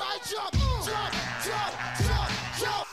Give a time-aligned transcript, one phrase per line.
[0.00, 0.52] Everybody jump,
[0.84, 1.12] jump,
[1.44, 2.86] jump, jump, jump.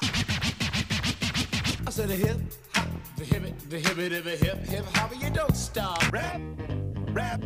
[1.85, 2.37] I said a hip,
[2.73, 6.11] hop, the hip, the hip, the hip, hip, hip, hop, you don't stop.
[6.11, 6.41] Rap,
[7.09, 7.43] rap,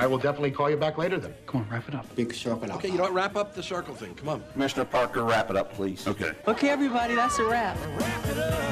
[0.00, 1.34] I will definitely call you back later then.
[1.44, 2.16] Come on, wrap it up.
[2.16, 3.12] Big circle Okay, you know what?
[3.12, 4.14] Wrap up the circle thing.
[4.14, 4.42] Come on.
[4.54, 6.08] Commissioner Parker, wrap it up, please.
[6.08, 6.32] Okay.
[6.48, 7.76] Okay, everybody, that's a wrap.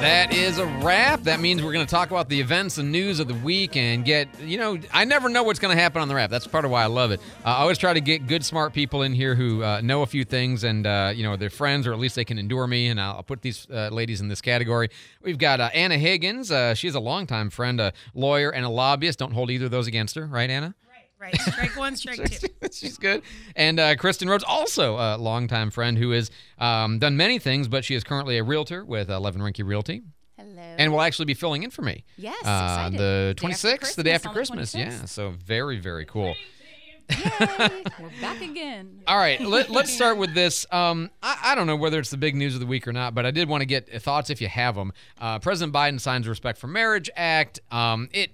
[0.01, 1.21] That is a wrap.
[1.21, 4.03] That means we're going to talk about the events and news of the week and
[4.03, 6.31] get, you know, I never know what's going to happen on the wrap.
[6.31, 7.19] That's part of why I love it.
[7.45, 10.07] Uh, I always try to get good, smart people in here who uh, know a
[10.07, 12.87] few things and, uh, you know, they're friends or at least they can endure me.
[12.87, 14.89] And I'll, I'll put these uh, ladies in this category.
[15.21, 16.51] We've got uh, Anna Higgins.
[16.51, 19.19] Uh, she's a longtime friend, a lawyer, and a lobbyist.
[19.19, 20.73] Don't hold either of those against her, right, Anna?
[21.19, 21.35] Right.
[21.41, 22.47] Strike one, strike two.
[22.71, 23.23] She's good.
[23.55, 27.83] And uh, Kristen Rhodes, also a longtime friend who has um, done many things, but
[27.83, 30.01] she is currently a realtor with uh, Levin Rinke Realty.
[30.37, 30.61] Hello.
[30.77, 32.05] And will actually be filling in for me.
[32.15, 32.97] Yes, Uh, excited.
[32.99, 34.75] the Day 26th, the day after Christmas, Christmas.
[34.75, 35.05] on the Yeah.
[35.07, 36.33] So very, very cool.
[37.09, 39.01] Yay, we're back again.
[39.07, 40.65] All right, let, let's start with this.
[40.71, 43.13] Um, I, I don't know whether it's the big news of the week or not,
[43.15, 44.93] but I did want to get thoughts if you have them.
[45.19, 47.59] Uh, President Biden signs the Respect for Marriage Act.
[47.71, 48.31] Um, it,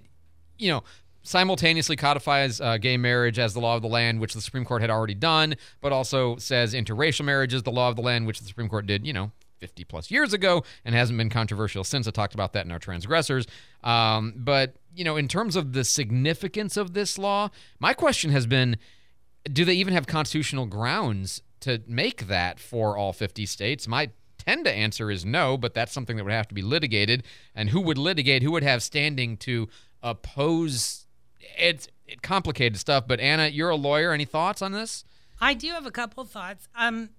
[0.58, 0.84] you know,
[1.26, 4.80] simultaneously codifies uh, gay marriage as the law of the land, which the Supreme Court
[4.80, 8.40] had already done, but also says interracial marriage is the law of the land, which
[8.40, 12.06] the Supreme Court did, you know, 50 plus years ago and hasn't been controversial since.
[12.06, 13.46] I talked about that in our transgressors.
[13.82, 18.46] Um, but, you know, in terms of the significance of this law, my question has
[18.46, 18.76] been
[19.52, 23.86] do they even have constitutional grounds to make that for all 50 states?
[23.86, 27.24] My tend to answer is no, but that's something that would have to be litigated.
[27.54, 28.42] And who would litigate?
[28.42, 29.68] Who would have standing to
[30.02, 31.05] oppose?
[31.58, 31.88] It's
[32.22, 33.04] complicated stuff.
[33.06, 34.12] But Anna, you're a lawyer.
[34.12, 35.04] Any thoughts on this?
[35.40, 36.68] I do have a couple thoughts.
[36.74, 37.10] Um,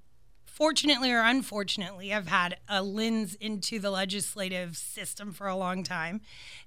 [0.45, 6.21] fortunately or unfortunately, I've had a lens into the legislative system for a long time,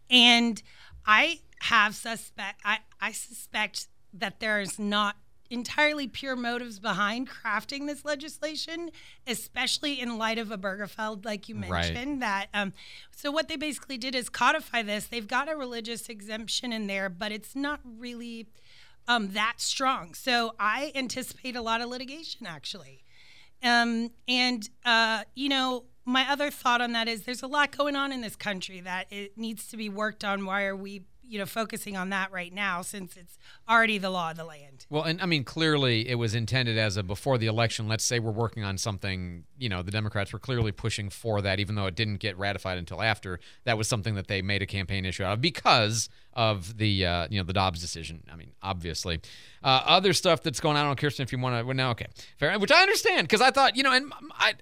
[0.08, 0.62] and
[1.04, 5.16] I have suspect I, I suspect that there's not
[5.50, 8.90] entirely pure motives behind crafting this legislation,
[9.26, 11.92] especially in light of a Obergefell, like you Right.
[11.92, 12.22] mentioned.
[12.22, 12.72] That um,
[13.10, 15.06] so what they basically did is codify this.
[15.06, 18.46] They've got a religious exemption in there, but it's not really
[19.08, 20.14] um, that strong.
[20.14, 23.02] So I anticipate a lot of litigation actually.
[23.62, 27.94] Um, and uh, you know, my other thought on that is there's a lot going
[27.96, 30.44] on in this country that it needs to be worked on.
[30.46, 34.32] Why are we, you know, focusing on that right now since it's already the law
[34.32, 34.86] of the land?
[34.90, 37.86] Well, and I mean, clearly it was intended as a before the election.
[37.86, 41.60] Let's say we're working on something, you know, the Democrats were clearly pushing for that,
[41.60, 43.38] even though it didn't get ratified until after.
[43.64, 47.28] That was something that they made a campaign issue out of because of the, uh,
[47.30, 48.24] you know, the Dobbs decision.
[48.30, 49.20] I mean, obviously.
[49.62, 51.90] Uh, other stuff that's going on, I don't Kirsten, if you want to, well, no,
[51.90, 52.06] okay.
[52.38, 54.54] Fair, which I understand because I thought, you know, and I,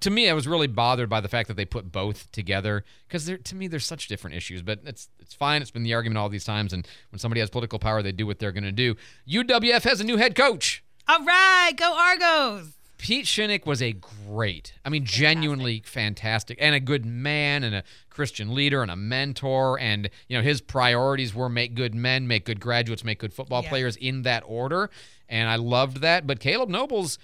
[0.00, 3.30] to me, I was really bothered by the fact that they put both together because
[3.44, 4.62] to me they're such different issues.
[4.62, 5.62] But it's it's fine.
[5.62, 6.72] It's been the argument all these times.
[6.72, 8.94] And when somebody has political power, they do what they're going to do.
[9.28, 10.84] UWF has a new head coach.
[11.08, 12.74] All right, go Argos!
[12.98, 17.82] Pete Shinnick was a great, I mean, genuinely fantastic, and a good man, and a
[18.10, 19.80] Christian leader, and a mentor.
[19.80, 23.62] And you know, his priorities were make good men, make good graduates, make good football
[23.62, 23.70] Yeah.
[23.70, 24.90] players in that order.
[25.30, 26.26] And I loved that.
[26.26, 27.18] But Caleb Nobles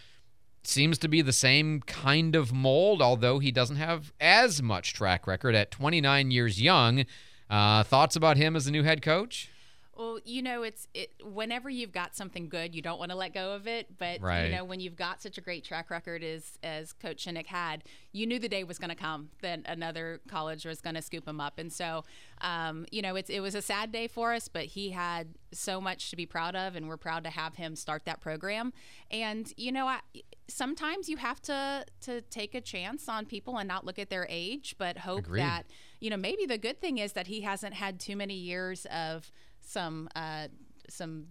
[0.67, 5.27] seems to be the same kind of mold, although he doesn't have as much track
[5.27, 7.05] record at 29 years young.
[7.49, 9.51] Uh, thoughts about him as the new head coach?
[9.97, 11.11] Well, you know, it's it.
[11.25, 13.97] Whenever you've got something good, you don't want to let go of it.
[13.97, 14.45] But Right.
[14.45, 17.83] you know, when you've got such a great track record as as Coach Shinnick had,
[18.13, 21.27] you knew the day was going to come that another college was going to scoop
[21.27, 21.59] him up.
[21.59, 22.05] And so,
[22.43, 25.81] um, you know, it's it was a sad day for us, but he had so
[25.81, 28.75] much to be proud of, and we're proud to have him start that program.
[29.11, 30.01] And you know, I,
[30.49, 34.27] sometimes you have to to take a chance on people and not look at their
[34.29, 35.41] age, but hope Agreed.
[35.43, 35.67] that
[36.01, 39.31] you know maybe the good thing is that he hasn't had too many years of
[39.61, 40.49] some uh,
[40.89, 41.29] some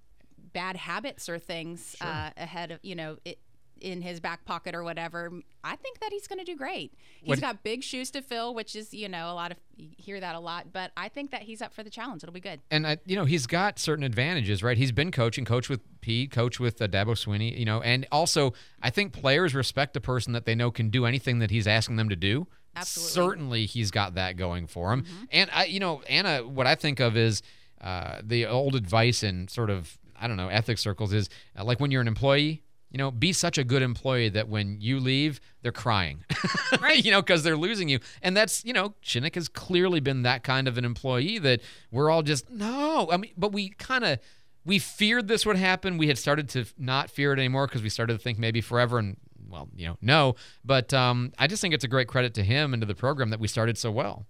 [0.53, 3.40] bad habits or things uh, ahead of you know it,
[3.85, 5.31] in his back pocket or whatever.
[5.63, 6.94] I think that he's going to do great.
[7.22, 9.90] He's What- got big shoes to fill, which is you know a lot of you
[9.97, 12.23] hear that a lot, but I think that he's up for the challenge.
[12.23, 12.62] It'll be good.
[12.72, 14.78] and I, you know he's got certain advantages, right?
[14.78, 18.53] He's been coaching, coach with Pete, coach with uh, Dabo Swinney, you know, and also
[18.82, 21.96] I think players respect a person that they know can do anything that he's asking
[21.97, 22.47] them to do.
[22.76, 23.11] Absolutely.
[23.14, 25.05] Certainly, he's got that going for him.
[25.32, 27.41] And I, you know, Anna, what I think of is
[27.79, 31.79] uh, the old advice in sort of I don't know ethics circles is uh, like
[31.79, 32.64] when you're an employee.
[32.96, 36.24] You know, be such a good employee that when you leave, they're crying.
[36.82, 37.03] Right.
[37.03, 38.00] you know, because they're losing you.
[38.22, 41.59] And that's, you know, Shinnick has clearly been that kind of an employee that
[41.92, 43.09] we're all just, no.
[43.12, 44.20] I mean, but we kind of,
[44.64, 45.97] we feared this would happen.
[45.97, 48.97] We had started to not fear it anymore because we started to think maybe forever
[48.97, 49.18] and,
[49.50, 50.36] well, you know, no.
[50.64, 53.30] But um, I just think it's a great credit to him and to the program
[53.32, 54.26] that we started so well.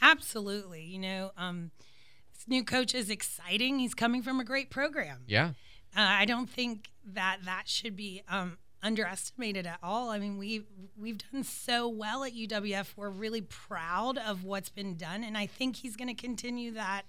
[0.00, 0.82] Absolutely.
[0.82, 1.72] You know, um,
[2.34, 3.80] this new coach is exciting.
[3.80, 5.24] He's coming from a great program.
[5.26, 5.50] Yeah.
[6.06, 10.10] I don't think that that should be um, underestimated at all.
[10.10, 10.64] I mean, we've
[11.00, 12.94] we've done so well at UWF.
[12.96, 17.02] We're really proud of what's been done, and I think he's going to continue that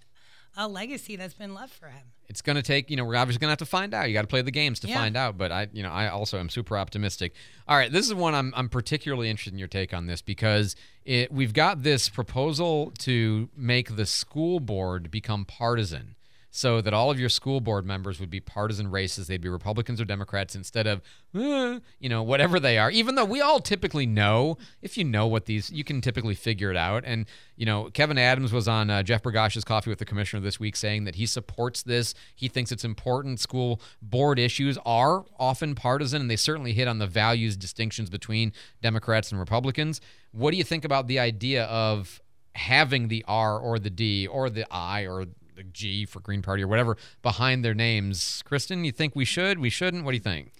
[0.57, 2.03] uh, legacy that's been left for him.
[2.27, 4.07] It's going to take, you know, we're obviously going to have to find out.
[4.07, 4.95] You got to play the games to Yeah.
[4.99, 5.35] find out.
[5.37, 7.33] But I, you know, I also am super optimistic.
[7.67, 10.75] All right, this is one I'm, I'm particularly interested in your take on this because
[11.05, 16.15] it, we've got this proposal to make the school board become partisan.
[16.51, 19.27] So that all of your school board members would be partisan races.
[19.27, 21.01] They'd be Republicans or Democrats instead of,
[21.35, 22.89] eh, you know, whatever they are.
[22.89, 26.71] Even though we all typically know, if you know what these, you can typically figure
[26.71, 27.03] it out.
[27.05, 30.59] And, you know, Kevin Adams was on uh, Jeff Bergosh's Coffee with the Commissioner this
[30.59, 32.15] week saying that he supports this.
[32.35, 33.39] He thinks it's important.
[33.39, 38.53] School board issues are often partisan, and they certainly hit on the values distinctions between
[38.81, 40.01] Democrats and Republicans.
[40.31, 42.21] What do you think about the idea of
[42.55, 45.25] having the R or the D or the I or
[45.59, 48.41] the G for Green Party or whatever behind their names?
[48.45, 49.59] Kristen, you think we should?
[49.59, 50.05] We shouldn't?
[50.05, 50.53] What do you think?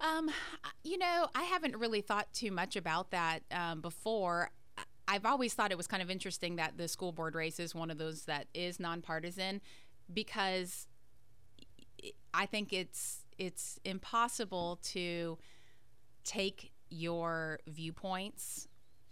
[0.00, 0.30] Um,
[0.82, 4.50] you know, I haven't really thought too much about that um, before.
[5.06, 7.90] I've always thought it was kind of interesting that the school board race is one
[7.90, 9.60] of those that is nonpartisan
[10.12, 10.88] because
[12.34, 15.38] I think it's it's impossible to
[16.24, 18.68] take your viewpoints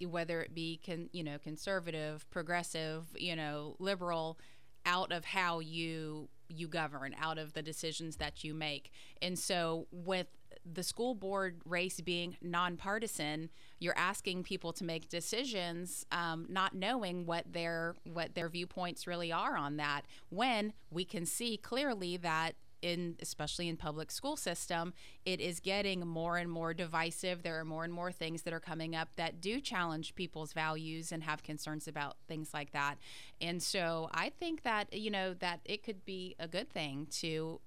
[0.07, 4.39] whether it be con, you know conservative progressive you know liberal
[4.87, 8.93] out of how you you govern out of the decisions that you make.
[9.23, 10.27] And so with
[10.73, 13.51] the school board race being nonpartisan
[13.81, 19.33] you're asking people to make decisions um, not knowing what their what their viewpoints really
[19.33, 22.55] are on that when we can see clearly that
[22.85, 24.93] in especially in public school system
[25.25, 27.43] it is getting more and more divisive.
[27.43, 31.11] There are more and more things that are coming up that do challenge people's values
[31.11, 32.97] and have concerns about things like that.
[33.41, 37.61] And so i think that you know that it could be a good thing to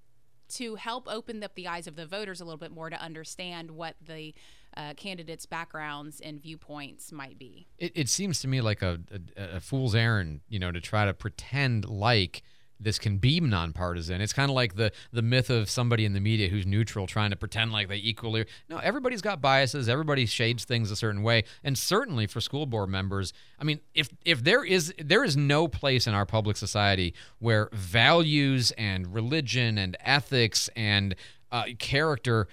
[0.48, 3.70] to help open up the eyes of the voters a little bit more to understand
[3.70, 4.34] what the
[4.76, 7.66] uh, candidates backgrounds and viewpoints might be.
[7.78, 9.00] It, it seems to me like a,
[9.36, 12.42] a, a fool's errand, you know, to try to pretend like
[12.80, 14.20] this can be nonpartisan.
[14.20, 17.30] It's kind of like the the myth of somebody in the media who's neutral trying
[17.30, 18.46] to pretend like they equally.
[18.68, 19.88] No, everybody's got biases.
[19.88, 23.32] Everybody shades things a certain way, and certainly for school board members.
[23.58, 27.68] I mean, if if there is there is no place in our public society where
[27.72, 31.14] values and religion and ethics and
[31.50, 32.48] uh, character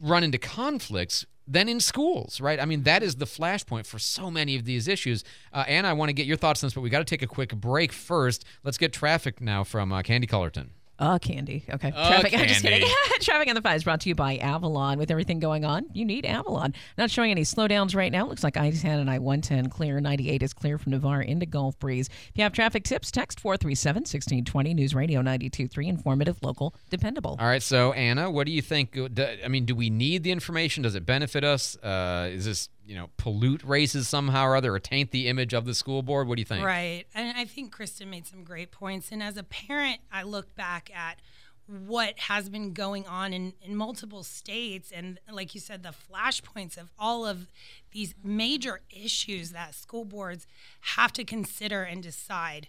[0.00, 2.60] run into conflicts than in schools, right?
[2.60, 5.24] I mean, that is the flashpoint for so many of these issues.
[5.52, 7.22] Uh, Anna, I want to get your thoughts on this, but we got to take
[7.22, 8.44] a quick break first.
[8.62, 10.70] Let's get traffic now from uh, Candy Cullerton.
[11.00, 11.64] Uh, candy.
[11.70, 11.92] Okay.
[11.96, 12.34] Uh, Traffic.
[12.38, 12.86] I'm just kidding.
[13.20, 14.98] Traffic on the Five is brought to you by Avalon.
[14.98, 16.74] With everything going on, you need Avalon.
[16.98, 18.26] Not showing any slowdowns right now.
[18.26, 19.98] Looks like I-10 and I-110 clear.
[19.98, 22.08] 98 is clear from Navarre into Gulf Breeze.
[22.28, 24.74] If you have traffic tips, text 437-1620.
[24.74, 25.88] News Radio 92.3.
[25.88, 27.36] Informative, local, dependable.
[27.40, 28.98] All right, so Anna, what do you think?
[29.18, 30.82] I mean, do we need the information?
[30.82, 31.76] Does it benefit us?
[31.82, 35.64] Uh, is this, you know, pollute races somehow or other or taint the image of
[35.64, 36.26] the school board?
[36.26, 36.66] What do you think?
[36.66, 37.04] Right.
[37.14, 39.12] And I think Kristen made some great points.
[39.12, 41.20] And as a parent, I look back at
[41.68, 46.76] what has been going on in, in multiple states and like you said the flashpoints
[46.76, 47.46] of all of
[47.92, 50.48] these major issues that school boards
[50.96, 52.66] have to consider and decide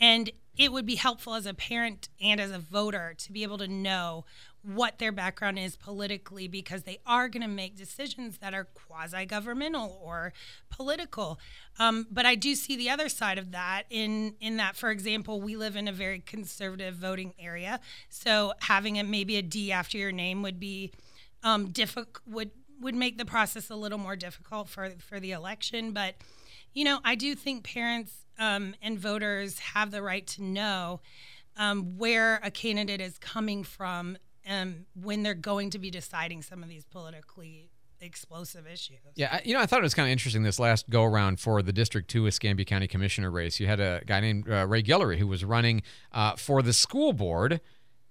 [0.00, 3.58] and it would be helpful as a parent and as a voter to be able
[3.58, 4.24] to know
[4.62, 9.24] what their background is politically because they are going to make decisions that are quasi
[9.24, 10.32] governmental or
[10.70, 11.38] political.
[11.78, 15.40] Um, but I do see the other side of that in in that, for example,
[15.40, 19.96] we live in a very conservative voting area, so having it maybe a D after
[19.98, 20.92] your name would be
[21.42, 22.50] um, difficult would
[22.80, 25.92] would make the process a little more difficult for for the election.
[25.92, 26.16] But
[26.74, 31.00] you know, I do think parents um, and voters have the right to know
[31.56, 34.16] um, where a candidate is coming from
[34.48, 38.98] um, when they're going to be deciding some of these politically explosive issues.
[39.14, 41.40] Yeah, I, you know, I thought it was kind of interesting this last go around
[41.40, 43.60] for the District 2 Escambia County Commissioner race.
[43.60, 47.12] You had a guy named uh, Ray Guillory who was running uh, for the school
[47.12, 47.60] board,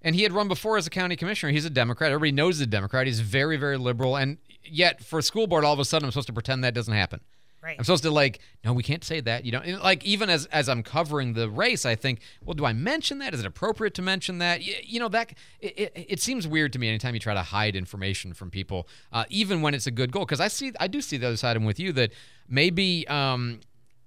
[0.02, 1.52] and he had run before as a county commissioner.
[1.52, 2.12] He's a Democrat.
[2.12, 3.06] Everybody knows he's a Democrat.
[3.06, 4.16] He's very, very liberal.
[4.16, 6.94] And yet, for school board, all of a sudden, I'm supposed to pretend that doesn't
[6.94, 7.20] happen.
[7.60, 7.76] Right.
[7.76, 9.44] I'm supposed to like, no, we can't say that.
[9.44, 12.64] You know, and, like even as as I'm covering the race, I think, well, do
[12.64, 13.34] I mention that?
[13.34, 14.62] Is it appropriate to mention that?
[14.62, 17.42] You, you know, that it, it, it seems weird to me anytime you try to
[17.42, 20.24] hide information from people, uh, even when it's a good goal.
[20.24, 22.12] Because I see, I do see the other side I'm with you that
[22.48, 23.06] maybe.
[23.08, 23.60] Um,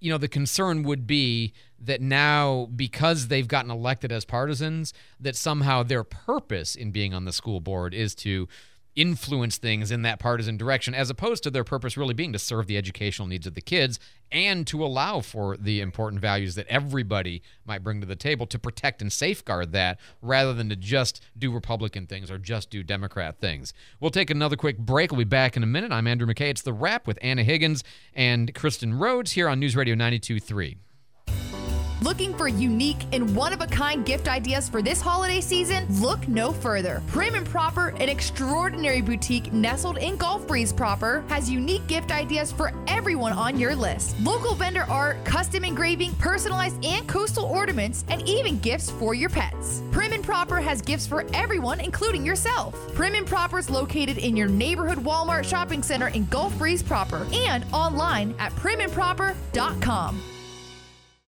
[0.04, 5.36] you know, the concern would be that now, because they've gotten elected as partisans, that
[5.36, 8.48] somehow their purpose in being on the school board is to
[8.96, 12.68] influence things in that partisan direction, as opposed to their purpose really being to serve
[12.68, 14.00] the educational needs of the kids
[14.32, 18.60] and to allow for the important values that everybody might bring to the table to
[18.60, 23.40] protect and safeguard that rather than to just do Republican things or just do Democrat
[23.40, 23.74] things.
[24.00, 25.12] We'll take another quick break.
[25.12, 25.92] We'll be back in a minute.
[25.92, 26.50] I'm Andrew McKay.
[26.50, 27.84] It's The Wrap with Anna Higgins
[28.14, 30.78] and Kristen Rhodes here on News Radio 92.3.
[32.02, 35.86] Looking for unique and one of a kind gift ideas for this holiday season?
[36.02, 37.04] Look no further.
[37.06, 42.52] Prim and Proper, an extraordinary boutique nestled in Gulf Breeze proper, has unique gift ideas
[42.52, 44.20] for everyone on your list.
[44.22, 49.84] Local vendor art, custom engraving, personalized and coastal ornaments, and even gifts for your pets.
[49.92, 52.74] Prim and Proper has gifts for everyone, including yourself.
[52.96, 57.28] Prim and Proper is located in your neighborhood Walmart shopping center in Gulf Breeze proper
[57.32, 60.20] and online at primandproper.com.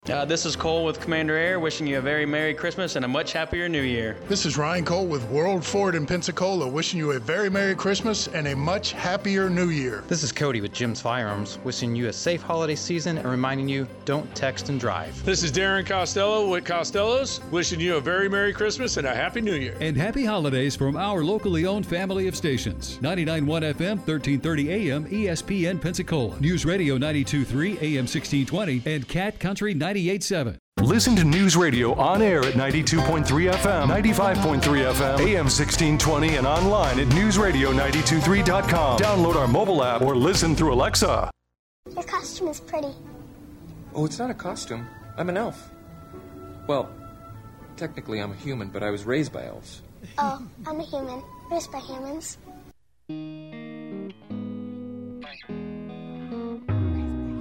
[0.09, 3.07] Uh, this is Cole with Commander Air, wishing you a very Merry Christmas and a
[3.07, 4.17] much happier New Year.
[4.27, 8.27] This is Ryan Cole with World Ford in Pensacola, wishing you a very Merry Christmas
[8.27, 10.03] and a much happier New Year.
[10.09, 13.87] This is Cody with Jim's Firearms, wishing you a safe holiday season and reminding you
[14.03, 15.23] don't text and drive.
[15.23, 19.39] This is Darren Costello with Costello's, wishing you a very Merry Christmas and a Happy
[19.39, 19.77] New Year.
[19.79, 25.79] And happy holidays from our locally owned family of stations 99.1 FM, 1330 AM, ESPN
[25.79, 30.57] Pensacola, News Radio 92.3 AM 1620, and Cat Country 98.7.
[30.81, 33.23] Listen to News Radio on air at 92.3
[33.53, 38.97] FM, 95.3 FM, AM 1620, and online at newsradio923.com.
[38.97, 41.29] Download our mobile app or listen through Alexa.
[41.93, 42.89] Your costume is pretty.
[43.93, 44.87] Oh, it's not a costume.
[45.17, 45.69] I'm an elf.
[46.67, 46.89] Well,
[47.77, 49.81] technically I'm a human, but I was raised by elves.
[50.17, 51.21] Oh, I'm a human,
[51.51, 52.37] raised by humans.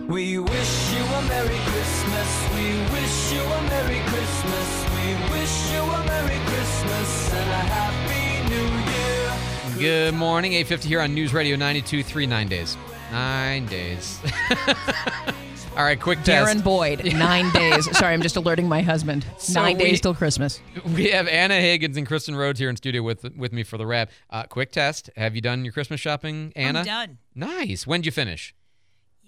[0.09, 2.49] We wish you a Merry Christmas.
[2.55, 4.85] We wish you a Merry Christmas.
[4.91, 9.79] We wish you a Merry Christmas and a Happy New Year.
[9.79, 12.77] Good morning, 850 here on News Radio 92.3, nine days.
[13.11, 14.21] Nine days.
[15.77, 16.57] All right, quick test.
[16.59, 17.97] Darren Boyd, nine days.
[17.97, 19.25] Sorry, I'm just alerting my husband.
[19.39, 20.61] So nine we- days till Christmas.
[20.95, 23.87] We have Anna Higgins and Kristen Rhodes here in studio with with me for the
[23.87, 24.11] wrap.
[24.31, 25.11] Uh, quick test.
[25.17, 26.81] Have you done your Christmas shopping, Anna?
[26.81, 27.19] I'm done.
[27.35, 27.87] Nice.
[27.87, 28.55] When'd you finish?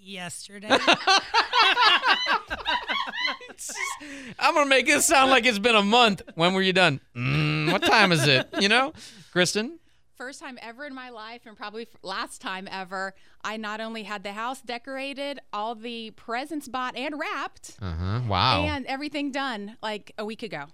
[0.07, 0.69] Yesterday.
[4.39, 6.23] I'm gonna make this sound like it's been a month.
[6.35, 7.01] When were you done?
[7.17, 8.49] Mm, what time is it?
[8.61, 8.93] You know,
[9.33, 9.79] Kristen.
[10.17, 14.23] First time ever in my life, and probably last time ever, I not only had
[14.23, 18.21] the house decorated, all the presents bought and wrapped, Uh huh.
[18.29, 18.63] Wow.
[18.65, 20.67] and everything done like a week ago.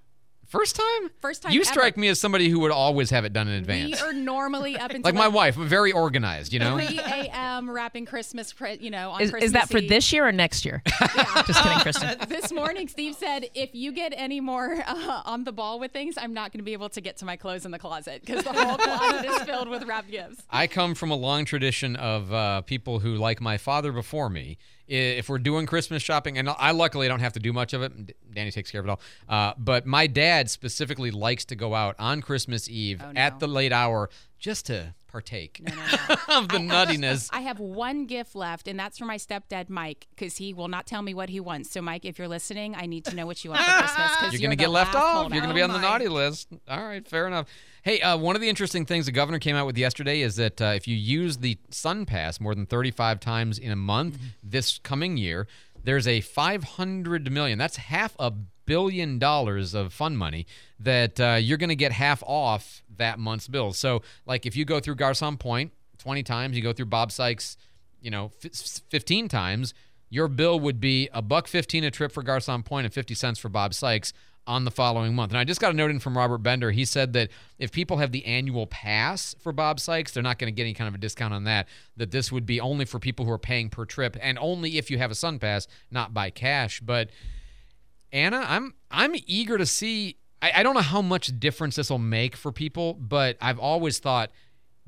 [0.50, 1.11] First time.
[1.21, 1.64] First time You ever.
[1.71, 4.02] strike me as somebody who would always have it done in advance.
[4.02, 6.52] We are normally up until like my wife, very organized.
[6.52, 6.76] You know.
[6.76, 7.71] 3 a.m.
[7.71, 9.88] wrapping Christmas, pre- you know, on Is, Christmas is that for Eve.
[9.88, 10.83] this year or next year?
[11.47, 12.19] Just kidding, Kristen.
[12.28, 16.16] this morning, Steve said, if you get any more uh, on the ball with things,
[16.19, 18.42] I'm not going to be able to get to my clothes in the closet because
[18.42, 20.42] the whole closet is filled with wrapped gifts.
[20.50, 24.59] I come from a long tradition of uh, people who, like my father before me,
[24.59, 27.82] i- if we're doing Christmas shopping, and I luckily don't have to do much of
[27.82, 27.92] it,
[28.35, 29.00] Danny takes care of it all.
[29.28, 33.47] Uh, but my dad specifically likes to go out on Christmas Eve Oh, at the
[33.47, 35.61] late hour just to partake
[36.28, 37.28] of the nuttiness.
[37.32, 40.87] I have one gift left, and that's for my stepdad, Mike, because he will not
[40.87, 41.70] tell me what he wants.
[41.70, 44.16] So, Mike, if you're listening, I need to know what you want for Christmas.
[44.16, 45.30] 'cause You're going to get left off.
[45.32, 46.49] You're going to be on the naughty list.
[46.68, 47.47] All right, fair enough.
[47.83, 50.61] Hey, uh, one of the interesting things the governor came out with yesterday is that
[50.61, 54.79] uh, if you use the Sun Pass more than 35 times in a month this
[54.79, 55.47] coming year,
[55.83, 57.59] there's a 500 million.
[57.59, 58.33] That's half a
[58.67, 60.47] billion dollars of fund money
[60.79, 63.73] that uh, you're going to get half off that month's bill.
[63.73, 67.57] So, like if you go through Garcon Point 20 times, you go through Bob Sykes,
[68.03, 68.53] you know, f-
[68.91, 69.73] 15 times,
[70.11, 73.38] your bill would be a buck 15 a trip for Garcon Point and 50 cents
[73.38, 74.12] for Bob Sykes
[74.47, 75.31] on the following month.
[75.31, 76.73] And I just got a note in from Robert Bender.
[76.73, 80.52] He said that if people have the annual pass for Bob Sykes, they're not going
[80.52, 81.69] to get any kind of a discount on that.
[81.97, 84.90] That this would be only for people who are paying per trip and only if
[84.90, 86.81] you have a Sun Pass, not by cash.
[86.81, 87.11] But
[88.12, 90.17] Anna, I'm I'm eager to see.
[90.43, 94.00] I, I don't know how much difference this will make for people, but I've always
[94.00, 94.31] thought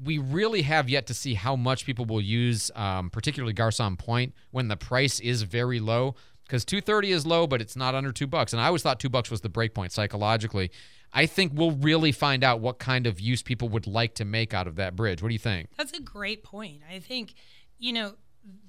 [0.03, 4.35] we really have yet to see how much people will use, um, particularly Garcon Point,
[4.51, 6.15] when the price is very low.
[6.45, 8.53] Because 230 is low, but it's not under two bucks.
[8.53, 10.71] And I always thought two bucks was the break point psychologically.
[11.13, 14.53] I think we'll really find out what kind of use people would like to make
[14.53, 15.23] out of that bridge.
[15.23, 15.69] What do you think?
[15.77, 16.81] That's a great point.
[16.91, 17.35] I think,
[17.79, 18.15] you know,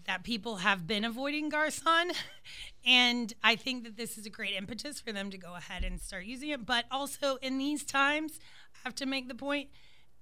[0.05, 2.11] that people have been avoiding Garcon.
[2.85, 6.01] And I think that this is a great impetus for them to go ahead and
[6.01, 6.65] start using it.
[6.65, 8.39] But also in these times,
[8.75, 9.69] I have to make the point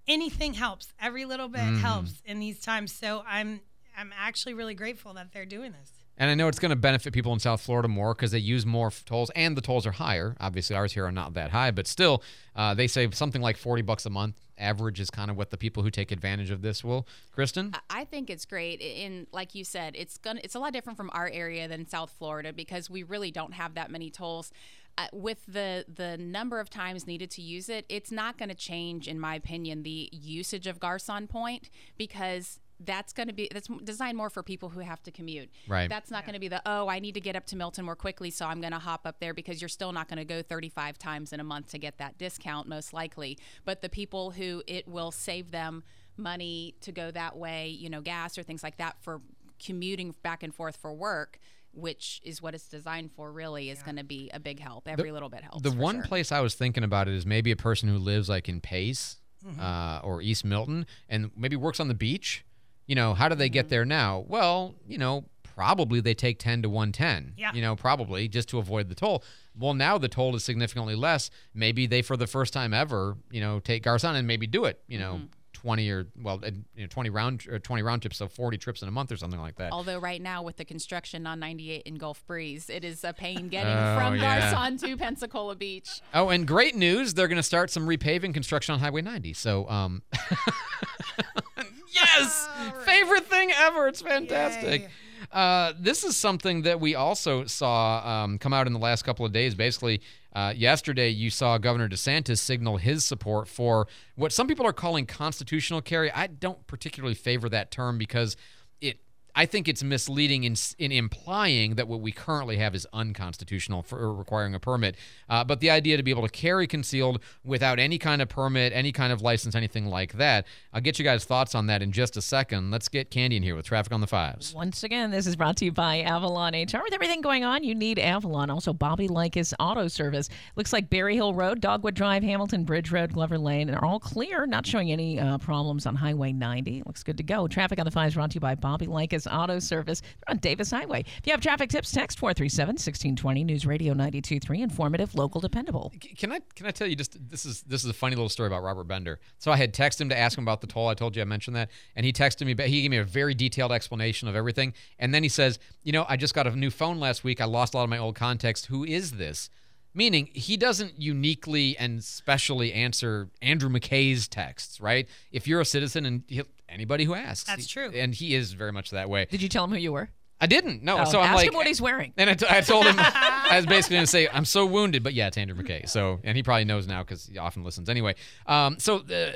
[0.08, 0.94] anything helps.
[1.02, 1.80] Every little bit Mm.
[1.82, 2.92] helps in these times.
[2.94, 3.62] So I'm
[3.98, 5.92] I'm actually really grateful that they're doing this.
[6.18, 8.66] And I know it's going to benefit people in South Florida more because they use
[8.66, 10.36] more tolls, and the tolls are higher.
[10.40, 12.22] Obviously, ours here are not that high, but still,
[12.56, 14.36] uh, they save something like forty bucks a month.
[14.58, 17.08] Average is kind of what the people who take advantage of this will.
[17.32, 18.80] Kristen, I think it's great.
[18.82, 22.12] In like you said, it's gonna it's a lot different from our area than South
[22.18, 24.52] Florida because we really don't have that many tolls.
[24.98, 28.56] Uh, with the the number of times needed to use it, it's not going to
[28.56, 33.68] change, in my opinion, the usage of Garcon Point because that's going to be that's
[33.84, 35.50] designed more for people who have to commute.
[35.68, 35.90] Right.
[35.90, 37.96] That's not going to be the oh I need to get up to Milton more
[37.96, 40.42] quickly, so I'm going to hop up there because you're still not going to go
[40.42, 43.38] 35 times in a month to get that discount most likely.
[43.66, 45.84] But the people who it will save them
[46.18, 49.22] money to go that way, you know, gas or things like that for
[49.64, 51.40] commuting back and forth for work.
[51.74, 54.88] Which is what it's designed for, really, is going to be a big help.
[54.88, 55.62] Every little bit helps.
[55.64, 56.04] the one sure.
[56.04, 59.18] place I was thinking about it is maybe a person who lives like in Pace
[59.46, 59.60] Mhm.
[59.60, 62.44] uh, or East Milton and maybe works on the beach.
[62.88, 63.54] You know, how do they Mm-hmm.
[63.54, 64.26] get there now?
[64.28, 67.34] Well, you know, probably they take 10 to 110.
[67.38, 67.54] Yeah.
[67.54, 69.24] You know, probably just to avoid the toll.
[69.58, 71.30] Well, now the toll is significantly less.
[71.54, 74.82] Maybe they, for the first time ever, you know, take Garcon and maybe do it,
[74.88, 75.26] you know, Mm-hmm.
[75.62, 76.42] 20 or, well,
[76.76, 79.18] you know, 20 round, or 20 round trips, so 40 trips in a month or
[79.18, 79.72] something like that.
[79.72, 83.48] Although right now with the construction on 98 in Gulf Breeze, it is a pain
[83.50, 84.52] getting Oh, from yeah.
[84.52, 86.02] Garcon to Pensacola Beach.
[86.16, 87.14] Oh, and great news!
[87.14, 89.34] They're going to start some repaving construction on Highway 90.
[89.34, 90.02] So, um,
[91.94, 92.48] yes,
[92.86, 93.88] favorite thing ever.
[93.88, 94.90] It's fantastic.
[95.32, 99.26] Uh, this is something that we also saw um, come out in the last couple
[99.26, 99.56] of days.
[99.56, 100.02] Basically,
[100.34, 105.06] uh, yesterday you saw Governor DeSantis signal his support for what some people are calling
[105.06, 106.12] constitutional carry.
[106.12, 108.38] I don't particularly favor that term because
[108.80, 109.00] it
[109.36, 114.14] I think it's misleading in, in implying that what we currently have is unconstitutional for
[114.14, 114.96] requiring a permit.
[115.30, 118.74] Uh, but the idea to be able to carry concealed without any kind of permit,
[118.74, 120.46] any kind of license, anything like that.
[120.74, 122.72] I'll get you guys' thoughts on that in just a second.
[122.72, 124.54] Let's get Candy in here with traffic on the fives.
[124.54, 126.82] Once again, this is brought to you by Avalon HR.
[126.84, 128.50] With everything going on, you need Avalon.
[128.50, 130.30] Also, Bobby Likas Auto Service.
[130.56, 134.46] Looks like Berry Hill Road, Dogwood Drive, Hamilton Bridge Road, Glover Lane are all clear.
[134.46, 136.84] Not showing any uh, problems on Highway 90.
[136.86, 137.48] Looks good to go.
[137.48, 140.02] Traffic on the fives brought to you by Bobby Likas Auto Service.
[140.28, 141.02] On Davis Highway.
[141.02, 144.62] If you have traffic tips, text 437 1620 News Radio 923.
[144.62, 145.92] Informative, local, dependable.
[146.18, 148.48] Can I can I tell you just this is this is a funny little story
[148.48, 149.20] about Robert Bender.
[149.38, 150.88] So I had texted him to ask him about the toll.
[150.88, 152.54] I told you I mentioned that, and he texted me.
[152.54, 155.92] But he gave me a very detailed explanation of everything, and then he says, "You
[155.92, 157.42] know, I just got a new phone last week.
[157.42, 158.66] I lost a lot of my old contacts.
[158.66, 159.50] Who is this?"
[159.94, 165.08] Meaning he doesn't uniquely and specially answer Andrew McKay's texts, right?
[165.32, 167.92] If you're a citizen and he'll, anybody who asks, That's He- true.
[167.94, 169.26] and he is very much that way.
[169.30, 170.10] Did you tell him who you were?
[170.40, 170.82] I didn't.
[170.82, 171.00] No.
[171.00, 172.14] Oh, so I'm ask like, him what he's wearing.
[172.18, 175.04] And I, t- I told him, I was basically going to say, I'm so wounded,
[175.04, 175.88] but yeah, it's Andrew McKay.
[175.88, 178.16] So, and he probably knows now because he often listens anyway.
[178.48, 179.34] Um, so, uh,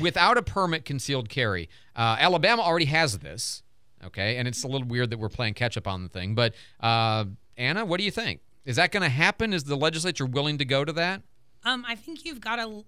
[0.00, 3.62] without a permit, concealed carry, uh, Alabama already has this.
[4.04, 6.36] Okay, and it's a little weird that we're playing catch up on the thing.
[6.36, 7.24] But uh,
[7.56, 8.40] Anna, what do you think?
[8.68, 9.54] Is that going to happen?
[9.54, 11.22] Is the legislature willing to go to that?
[11.64, 12.84] Um, I think you've got a,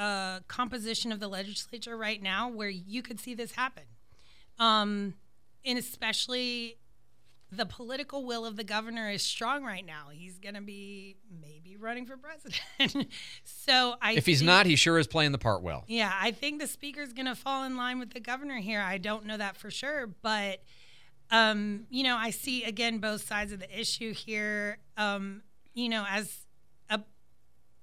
[0.00, 3.82] a composition of the legislature right now where you could see this happen.
[4.60, 5.14] Um,
[5.64, 6.76] and especially
[7.50, 10.06] the political will of the governor is strong right now.
[10.12, 13.08] He's going to be maybe running for president.
[13.44, 15.82] so I if he's think- not, he sure is playing the part well.
[15.88, 18.80] yeah, I think the speaker's going to fall in line with the governor here.
[18.80, 20.62] I don't know that for sure, but
[21.34, 24.78] um, you know, I see again both sides of the issue here.
[24.96, 25.42] Um,
[25.74, 26.46] you know, as
[26.88, 27.00] a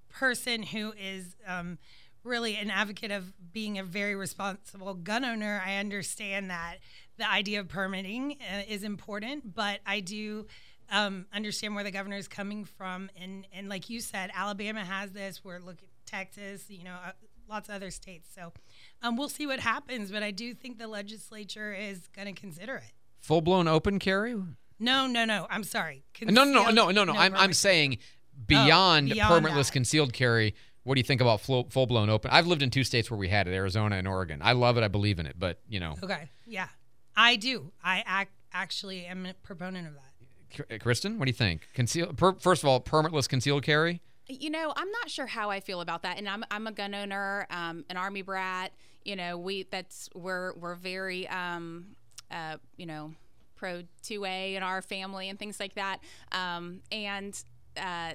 [0.08, 1.78] person who is um,
[2.24, 6.78] really an advocate of being a very responsible gun owner, I understand that
[7.18, 10.48] the idea of permitting uh, is important, but I do
[10.90, 13.10] um, understand where the governor is coming from.
[13.22, 15.44] And, and like you said, Alabama has this.
[15.44, 17.12] We're looking at Texas, you know, uh,
[17.50, 18.30] lots of other states.
[18.34, 18.54] So
[19.02, 22.78] um, we'll see what happens, but I do think the legislature is going to consider
[22.78, 22.94] it.
[23.22, 24.36] Full blown open carry?
[24.80, 25.48] No, no, no.
[25.50, 26.04] I'm sorry.
[26.22, 27.14] No, no, no, no, no, no.
[27.14, 28.00] I'm, I'm saying
[28.48, 29.74] beyond, beyond permitless that.
[29.74, 30.56] concealed carry.
[30.84, 32.32] What do you think about full blown open?
[32.32, 34.40] I've lived in two states where we had it, Arizona and Oregon.
[34.44, 34.84] I love it.
[34.84, 36.30] I believe in it, but you know, Okay.
[36.48, 36.68] Yeah,
[37.16, 37.72] I do.
[37.84, 40.80] I ac- actually am a proponent of that.
[40.82, 41.70] Kristen, what do you think?
[41.76, 42.14] Conceal.
[42.14, 44.02] Per, first of all, permitless concealed carry.
[44.28, 46.18] You know, I'm not sure how I feel about that.
[46.18, 48.72] And I'm, I'm a gun owner, um, an army brat.
[49.06, 51.96] You know, we that's we're we're very um,
[52.32, 53.13] uh, you know
[53.56, 56.00] pro 2A in our family and things like that.
[56.32, 57.39] Um, and
[57.78, 58.13] uh,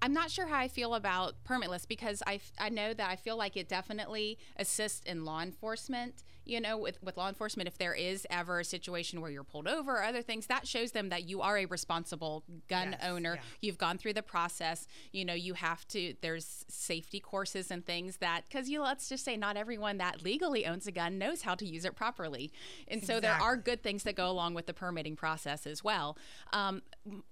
[0.00, 3.36] I'm not sure how I feel about permitless because I, I know that I feel
[3.36, 6.22] like it definitely assists in law enforcement.
[6.44, 9.66] You know, with, with law enforcement, if there is ever a situation where you're pulled
[9.66, 13.38] over or other things, that shows them that you are a responsible gun owner.
[13.60, 14.86] You've gone through the process.
[15.12, 19.08] You know, you have to, there's safety courses and things that, because, you know, let's
[19.08, 22.52] just say not everyone that legally owns a gun knows how to use it properly.
[22.88, 26.16] And so there are good things that go along with the permitting process as well.
[26.52, 26.82] Um,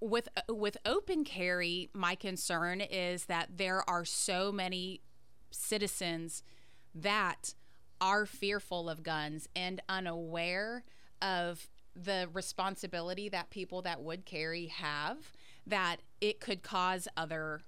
[0.01, 5.01] with, with open carry, my concern is that there are so many
[5.51, 6.43] citizens
[6.95, 7.55] that
[8.03, 10.83] are fearful of guns and unaware
[11.23, 15.19] of the responsibility that people that would carry have
[15.67, 17.61] that it could cause other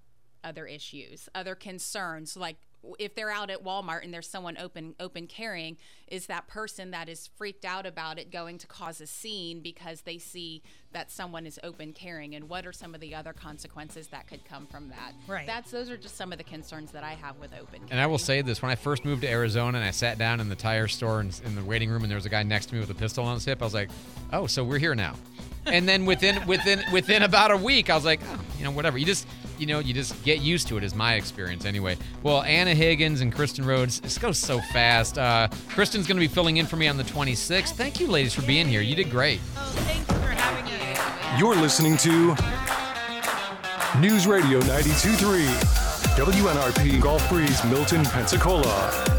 [0.43, 2.57] other issues other concerns like
[2.99, 5.77] if they're out at Walmart and there's someone open open carrying,
[6.09, 10.03] is that person that is freaked out about it going to cause a scene because
[10.03, 14.09] they see that someone is open carrying, and what are some of the other consequences
[14.09, 15.13] that could come from that?
[15.27, 15.47] Right.
[15.47, 17.81] That's those are just some of the concerns that I have with open.
[17.91, 20.41] And I will say this: when I first moved to Arizona and I sat down
[20.41, 22.67] in the tire store and in the waiting room, and there was a guy next
[22.67, 23.91] to me with a pistol on his hip, I was like,
[24.33, 25.17] "Oh, so we're here now."
[25.67, 28.99] and then within within within about a week, I was like, oh, you know, whatever.
[28.99, 29.27] You just
[29.59, 30.85] you know, you just get used to it.
[30.85, 31.97] Is my experience anyway.
[32.23, 35.19] Well, Anna Higgins and Kristen Rhodes, this goes so fast.
[35.19, 37.73] Uh, Kristen's going to be filling in for me on the 26th.
[37.73, 38.81] Thank you, ladies, for being here.
[38.81, 39.41] You did great.
[41.39, 42.35] You're listening to
[44.01, 45.47] News Radio 92.3,
[46.17, 49.14] WNRP Gulf Breeze, Milton, Pensacola.